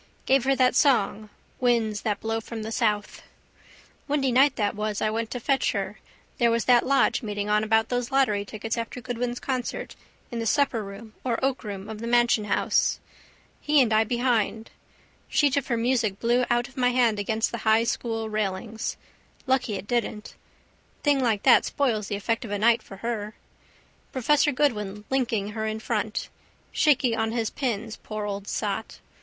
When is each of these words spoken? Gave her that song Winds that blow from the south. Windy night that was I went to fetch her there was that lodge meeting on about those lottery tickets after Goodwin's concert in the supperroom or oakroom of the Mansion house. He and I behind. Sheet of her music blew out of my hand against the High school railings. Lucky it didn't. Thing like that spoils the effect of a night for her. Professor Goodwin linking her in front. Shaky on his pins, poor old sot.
Gave 0.25 0.45
her 0.45 0.55
that 0.55 0.73
song 0.75 1.29
Winds 1.59 2.01
that 2.01 2.19
blow 2.19 2.41
from 2.41 2.63
the 2.63 2.71
south. 2.71 3.21
Windy 4.07 4.31
night 4.31 4.55
that 4.55 4.75
was 4.75 4.99
I 4.99 5.11
went 5.11 5.29
to 5.29 5.39
fetch 5.39 5.73
her 5.73 5.99
there 6.39 6.49
was 6.49 6.65
that 6.65 6.87
lodge 6.87 7.21
meeting 7.21 7.49
on 7.49 7.63
about 7.63 7.89
those 7.89 8.09
lottery 8.09 8.43
tickets 8.43 8.79
after 8.79 8.99
Goodwin's 8.99 9.39
concert 9.39 9.95
in 10.31 10.39
the 10.39 10.47
supperroom 10.47 11.13
or 11.23 11.37
oakroom 11.45 11.87
of 11.87 11.99
the 11.99 12.07
Mansion 12.07 12.45
house. 12.45 12.99
He 13.59 13.79
and 13.79 13.93
I 13.93 14.03
behind. 14.03 14.71
Sheet 15.29 15.55
of 15.55 15.67
her 15.67 15.77
music 15.77 16.19
blew 16.19 16.45
out 16.49 16.67
of 16.67 16.75
my 16.77 16.89
hand 16.89 17.19
against 17.19 17.51
the 17.51 17.59
High 17.59 17.83
school 17.83 18.27
railings. 18.27 18.97
Lucky 19.45 19.75
it 19.75 19.85
didn't. 19.85 20.33
Thing 21.03 21.19
like 21.21 21.43
that 21.43 21.63
spoils 21.65 22.07
the 22.07 22.15
effect 22.15 22.43
of 22.43 22.49
a 22.49 22.57
night 22.57 22.81
for 22.81 22.97
her. 23.05 23.35
Professor 24.11 24.51
Goodwin 24.51 25.05
linking 25.11 25.49
her 25.49 25.67
in 25.67 25.79
front. 25.79 26.29
Shaky 26.71 27.15
on 27.15 27.33
his 27.33 27.51
pins, 27.51 27.97
poor 28.01 28.25
old 28.25 28.47
sot. 28.47 28.97